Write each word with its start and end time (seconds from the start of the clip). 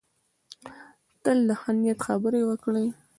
تل 1.23 1.37
د 1.49 1.51
ښه 1.61 1.71
نیت 1.81 1.99
خبرې 2.07 2.41
وکړه. 2.45 2.83